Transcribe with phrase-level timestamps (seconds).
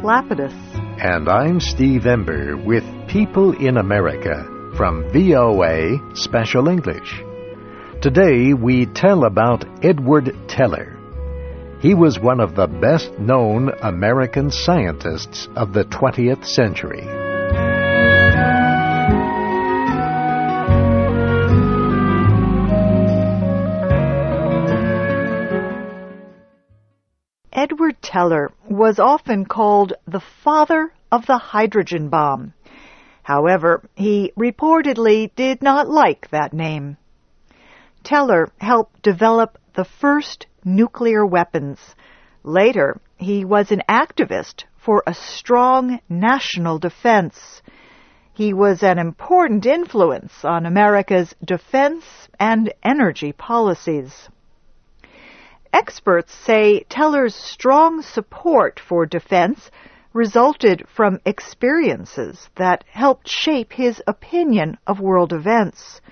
[0.00, 0.52] Lapidus.
[1.00, 4.44] And I'm Steve Ember with People in America
[4.76, 7.22] from VOA Special English.
[8.00, 10.98] Today we tell about Edward Teller.
[11.80, 17.21] He was one of the best known American scientists of the 20th century.
[28.12, 32.52] Teller was often called the father of the hydrogen bomb.
[33.22, 36.98] However, he reportedly did not like that name.
[38.04, 41.78] Teller helped develop the first nuclear weapons.
[42.44, 47.62] Later, he was an activist for a strong national defense.
[48.34, 52.04] He was an important influence on America's defense
[52.38, 54.28] and energy policies.
[55.72, 59.70] Experts say Teller's strong support for defense
[60.12, 66.02] resulted from experiences that helped shape his opinion of world events.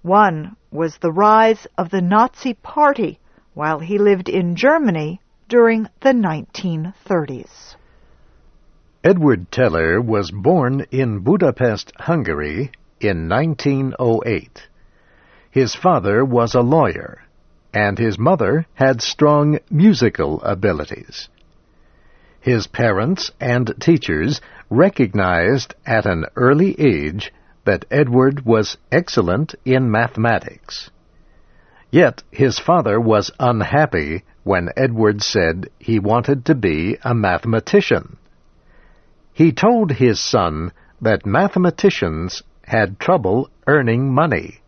[0.00, 3.18] One was the rise of the Nazi Party
[3.52, 7.76] while he lived in Germany during the 1930s.
[9.04, 14.68] Edward Teller was born in Budapest, Hungary in 1908.
[15.50, 17.25] His father was a lawyer
[17.76, 21.28] and his mother had strong musical abilities.
[22.40, 27.34] His parents and teachers recognized at an early age
[27.66, 30.90] that Edward was excellent in mathematics.
[31.90, 38.16] Yet his father was unhappy when Edward said he wanted to be a mathematician.
[39.34, 44.60] He told his son that mathematicians had trouble earning money.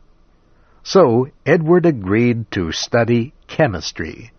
[0.82, 4.32] So Edward agreed to study chemistry.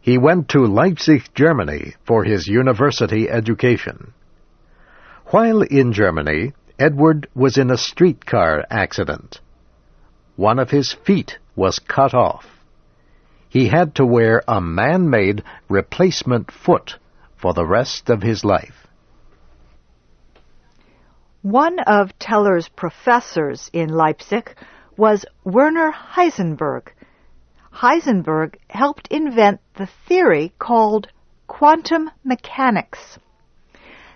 [0.00, 4.12] He went to Leipzig, Germany for his university education.
[5.26, 9.40] While in Germany, Edward was in a streetcar accident.
[10.36, 12.46] One of his feet was cut off.
[13.48, 16.96] He had to wear a man-made replacement foot
[17.36, 18.86] for the rest of his life.
[21.42, 24.54] One of Teller's professors in Leipzig
[25.02, 26.92] was Werner Heisenberg.
[27.74, 31.08] Heisenberg helped invent the theory called
[31.48, 33.18] quantum mechanics.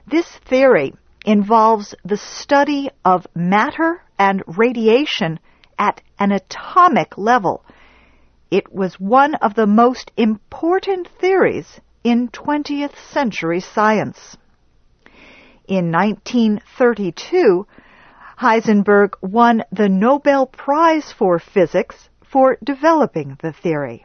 [0.07, 0.95] This theory
[1.25, 5.41] involves the study of matter and radiation
[5.77, 7.65] at an atomic level.
[8.53, 14.37] It was one of the most important theories in 20th century science.
[15.67, 17.67] In 1932,
[18.39, 24.05] Heisenberg won the Nobel Prize for Physics for developing the theory.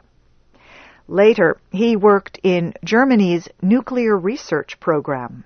[1.06, 5.44] Later, he worked in Germany's nuclear research program.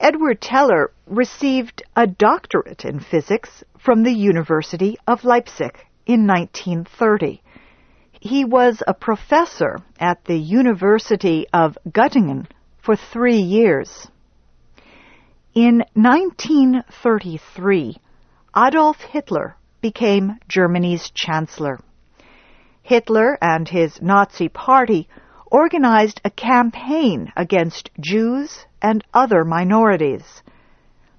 [0.00, 7.42] Edward Teller received a doctorate in physics from the University of Leipzig in 1930.
[8.18, 12.46] He was a professor at the University of Göttingen
[12.82, 14.08] for three years.
[15.54, 17.96] In 1933,
[18.56, 21.80] Adolf Hitler became Germany's chancellor.
[22.82, 25.08] Hitler and his Nazi party
[25.50, 30.44] organized a campaign against Jews and other minorities.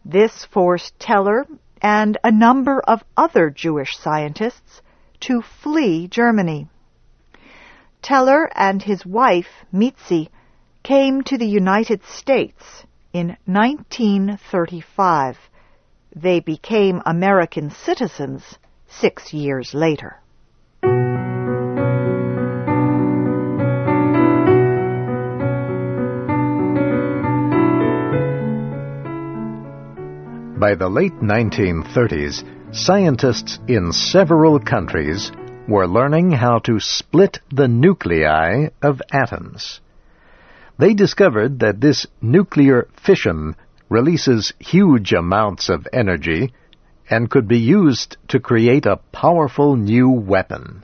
[0.05, 1.45] This forced Teller
[1.81, 4.81] and a number of other Jewish scientists
[5.27, 6.69] to flee Germany.
[8.01, 10.29] Teller and his wife, Mitzi,
[10.83, 15.37] came to the United States in 1935.
[16.15, 18.43] They became American citizens
[18.87, 20.17] six years later.
[30.59, 35.31] By the late 1930s, scientists in several countries
[35.67, 39.81] were learning how to split the nuclei of atoms
[40.77, 43.55] they discovered that this nuclear fission
[43.89, 46.53] releases huge amounts of energy
[47.09, 50.83] and could be used to create a powerful new weapon.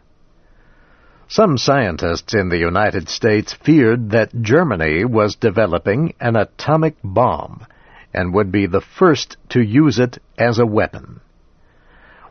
[1.29, 7.65] Some scientists in the United States feared that Germany was developing an atomic bomb
[8.13, 11.19] and would be the first to use it as a weapon.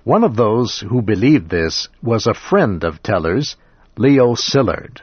[0.04, 3.56] One of those who believed this was a friend of Teller's,
[3.96, 5.00] Leo Szilard.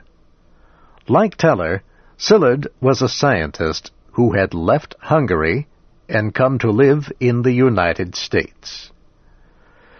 [1.08, 1.84] Like Teller,
[2.18, 5.68] Szilard was a scientist who had left Hungary
[6.08, 8.92] and come to live in the United States.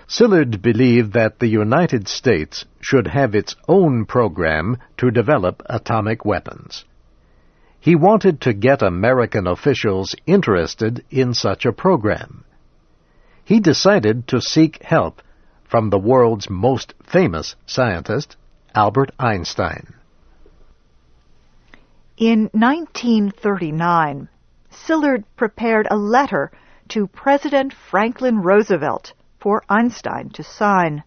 [0.08, 6.86] Szilard believed that the United States should have its own program to develop atomic weapons.
[7.80, 12.46] He wanted to get American officials interested in such a program.
[13.44, 15.22] He decided to seek help
[15.64, 18.38] from the world's most famous scientist,
[18.76, 19.96] Albert Einstein.
[22.18, 24.30] In 1939,
[24.70, 26.52] Szilard prepared a letter
[26.90, 31.04] to President Franklin Roosevelt for Einstein to sign.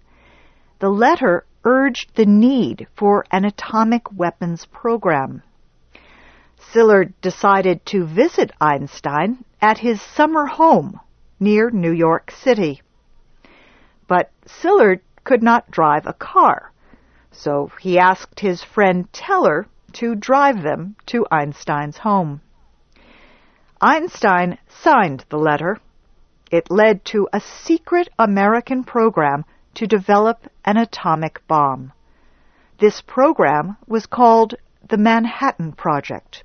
[0.80, 5.44] The letter urged the need for an atomic weapons program.
[6.58, 10.98] Szilard decided to visit Einstein at his summer home
[11.38, 12.82] near New York City.
[14.08, 16.72] But Szilard could not drive a car,
[17.30, 22.42] so he asked his friend Teller to drive them to Einstein's home.
[23.80, 25.78] Einstein signed the letter.
[26.50, 29.44] It led to a secret American program
[29.74, 31.92] to develop an atomic bomb.
[32.78, 34.54] This program was called
[34.86, 36.44] the Manhattan Project.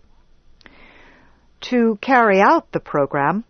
[1.72, 3.44] To carry out the program,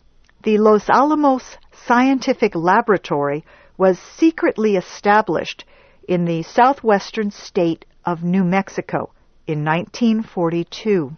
[0.43, 3.45] the Los Alamos Scientific Laboratory
[3.77, 5.63] was secretly established
[6.07, 9.11] in the southwestern state of New Mexico
[9.47, 11.15] in 1942.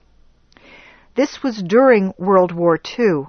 [1.15, 3.25] This was during World War II.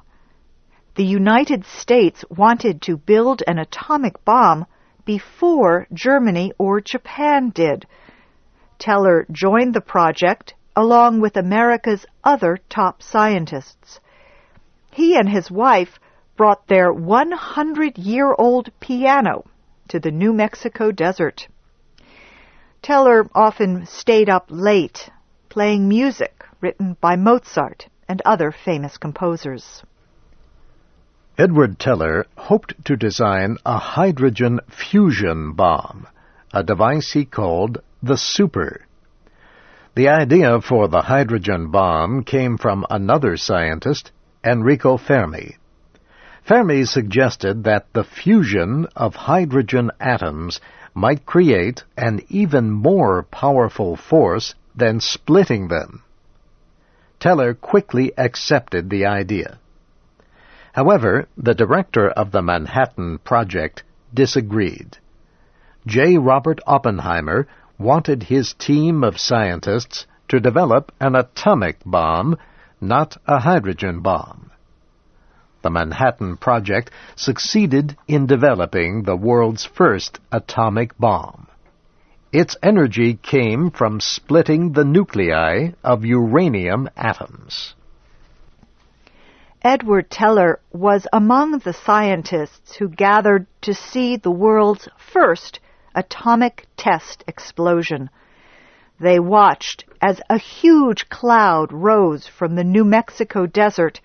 [0.94, 4.66] The United States wanted to build an atomic bomb
[5.04, 7.86] before Germany or Japan did.
[8.78, 14.00] Teller joined the project along with America's other top scientists.
[14.90, 15.98] He and his wife
[16.36, 19.44] brought their 100 year old piano
[19.88, 21.48] to the New Mexico desert.
[22.84, 25.08] Teller often stayed up late
[25.48, 29.82] playing music written by Mozart and other famous composers.
[31.38, 36.06] Edward Teller hoped to design a hydrogen fusion bomb,
[36.52, 38.84] a device he called the Super.
[39.94, 44.12] The idea for the hydrogen bomb came from another scientist,
[44.44, 45.56] Enrico Fermi.
[46.46, 50.60] Fermi suggested that the fusion of hydrogen atoms
[50.94, 56.02] might create an even more powerful force than splitting them.
[57.18, 59.58] Teller quickly accepted the idea.
[60.72, 63.82] However, the director of the Manhattan Project
[64.12, 64.98] disagreed.
[65.86, 66.16] J.
[66.16, 67.46] Robert Oppenheimer
[67.78, 72.36] wanted his team of scientists to develop an atomic bomb,
[72.80, 74.43] not a hydrogen bomb.
[75.64, 81.46] The Manhattan Project succeeded in developing the world's first atomic bomb.
[82.32, 87.74] Its energy came from splitting the nuclei of uranium atoms.
[89.62, 95.60] Edward Teller was among the scientists who gathered to see the world's first
[95.94, 98.10] atomic test explosion.
[99.00, 104.02] They watched as a huge cloud rose from the New Mexico desert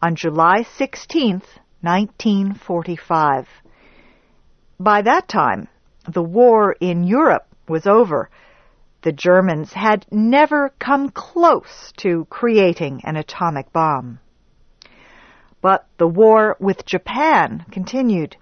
[0.00, 1.42] on July 16,
[1.80, 3.48] 1945.
[4.78, 5.66] By that time,
[6.06, 8.30] the war in Europe was over.
[9.02, 14.20] The Germans had never come close to creating an atomic bomb.
[15.60, 18.36] But the war with Japan continued.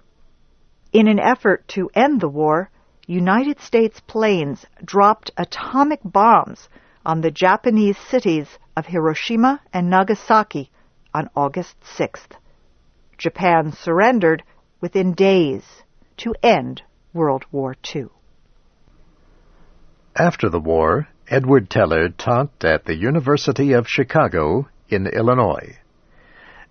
[0.93, 2.69] In an effort to end the war,
[3.07, 6.69] United States planes dropped atomic bombs
[7.03, 10.69] on the Japanese cities of Hiroshima and Nagasaki
[11.17, 12.37] on August 6th.
[13.17, 14.43] Japan surrendered
[14.79, 15.63] within days
[16.15, 18.09] to end World War II.
[20.15, 25.79] After the war, Edward Teller taught at the University of Chicago in Illinois.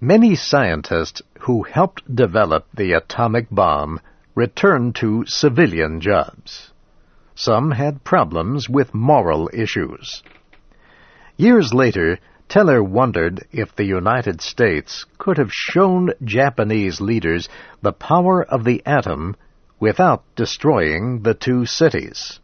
[0.00, 3.98] Many scientists who helped develop the atomic bomb
[4.36, 6.70] returned to civilian jobs.
[7.34, 10.22] Some had problems with moral issues.
[11.36, 17.48] Years later, Teller wondered if the United States could have shown Japanese leaders
[17.82, 19.36] the power of the atom
[19.80, 22.38] without destroying the two cities.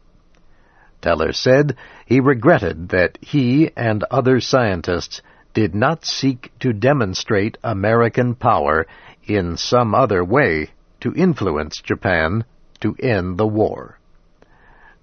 [1.01, 5.21] Teller said he regretted that he and other scientists
[5.53, 8.85] did not seek to demonstrate American power
[9.25, 10.69] in some other way
[10.99, 12.43] to influence Japan
[12.81, 13.99] to end the war.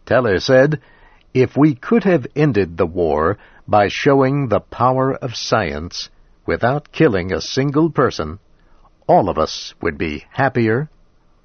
[0.07, 0.81] Teller said,
[1.33, 3.39] If we could have ended the war
[3.71, 6.11] by showing the power of science
[6.45, 8.41] without killing a single person,
[9.07, 10.91] all of us would be happier,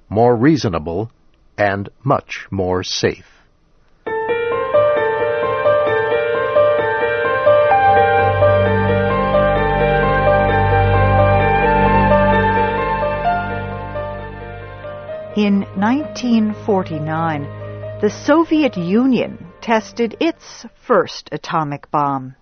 [0.08, 1.08] more reasonable,
[1.56, 3.26] and much more safe.
[15.36, 17.42] In 1949,
[18.00, 22.36] the Soviet Union tested its first atomic bomb.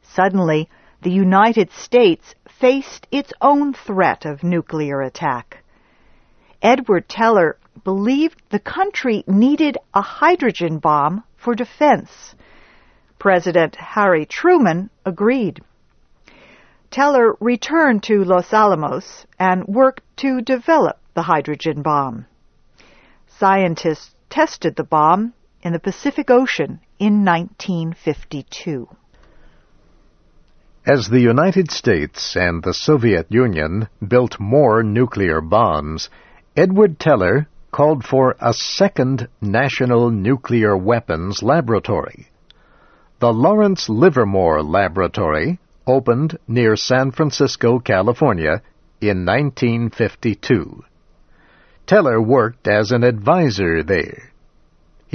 [0.00, 0.68] Suddenly,
[1.02, 5.64] the United States faced its own threat of nuclear attack.
[6.62, 12.36] Edward Teller believed the country needed a hydrogen bomb for defense.
[13.18, 15.60] President Harry Truman agreed.
[16.92, 22.24] Teller returned to Los Alamos and worked to develop the hydrogen bomb.
[23.26, 25.32] Scientists tested the bomb
[25.66, 28.88] in the Pacific Ocean in 1952.
[30.86, 36.08] As the United States and the Soviet Union built more nuclear bombs,
[36.56, 42.28] Edward Teller called for a second National Nuclear Weapons Laboratory.
[43.18, 48.62] The Lawrence Livermore Laboratory opened near San Francisco, California
[49.00, 50.84] in 1952.
[51.88, 54.30] Teller worked as an advisor there.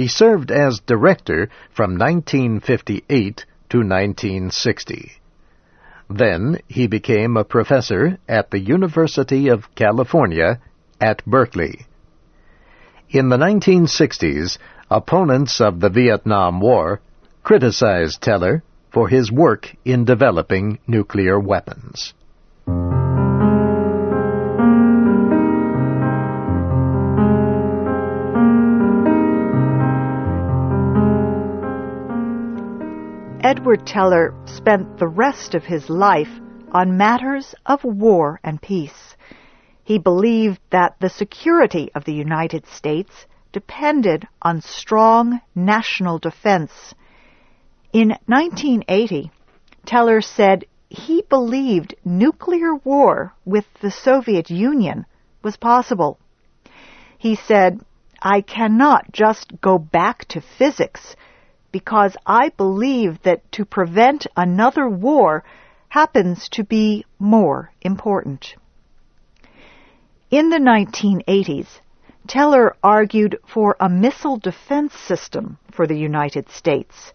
[0.02, 5.12] He served as director from 1958 to 1960.
[6.10, 10.58] Then he became a professor at the University of California
[11.00, 11.86] at Berkeley.
[13.10, 14.58] In the 1960s,
[14.90, 17.00] opponents of the Vietnam War
[17.44, 22.12] criticized Teller for his work in developing nuclear weapons.
[33.44, 36.30] Edward Teller spent the rest of his life
[36.70, 39.16] on matters of war and peace.
[39.82, 46.94] He believed that the security of the United States depended on strong national defense.
[47.92, 49.32] In 1980,
[49.84, 55.04] Teller said he believed nuclear war with the Soviet Union
[55.42, 56.20] was possible.
[57.18, 57.80] He said,
[58.22, 61.16] I cannot just go back to physics
[61.72, 65.42] because I believe that to prevent another war
[65.88, 68.54] happens to be more important.
[70.30, 71.80] In the 1980s,
[72.28, 77.12] Teller argued for a missile defense system for the United States.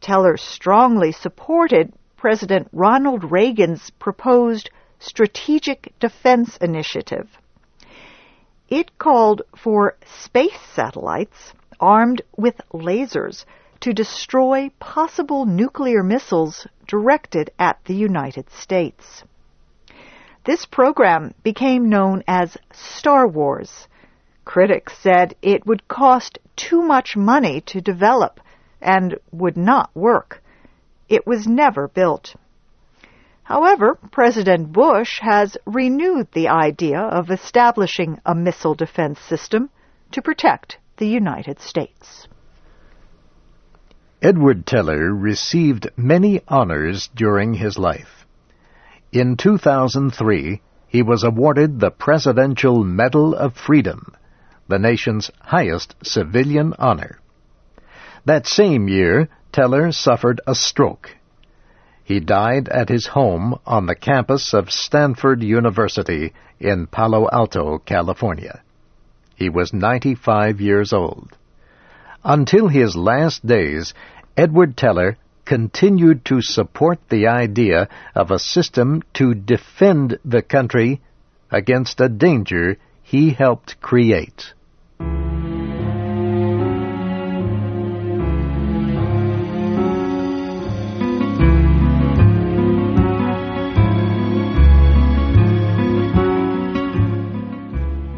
[0.00, 7.28] Teller strongly supported President Ronald Reagan's proposed Strategic Defense Initiative.
[8.68, 13.44] It called for space satellites armed with lasers
[13.84, 19.22] to destroy possible nuclear missiles directed at the United States.
[20.46, 23.86] This program became known as Star Wars.
[24.46, 28.40] Critics said it would cost too much money to develop
[28.80, 30.42] and would not work.
[31.10, 32.36] It was never built.
[33.42, 39.68] However, President Bush has renewed the idea of establishing a missile defense system
[40.12, 42.28] to protect the United States.
[44.24, 48.24] Edward Teller received many honors during his life.
[49.12, 54.14] In 2003, he was awarded the Presidential Medal of Freedom,
[54.66, 57.18] the nation's highest civilian honor.
[58.24, 61.10] That same year, Teller suffered a stroke.
[62.02, 68.62] He died at his home on the campus of Stanford University in Palo Alto, California.
[69.36, 71.36] He was 95 years old.
[72.26, 73.92] Until his last days,
[74.36, 81.00] Edward Teller continued to support the idea of a system to defend the country
[81.52, 84.52] against a danger he helped create.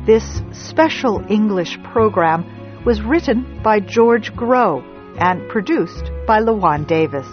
[0.06, 7.26] This special English program was written by George Grow and produced by Lawan Davis.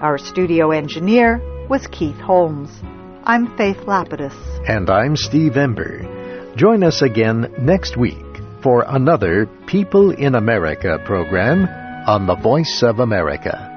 [0.00, 2.70] Our studio engineer was Keith Holmes.
[3.24, 4.36] I'm Faith Lapidus.
[4.68, 6.54] And I'm Steve Ember.
[6.56, 8.24] Join us again next week
[8.62, 11.66] for another People in America program
[12.06, 13.73] on the Voice of America.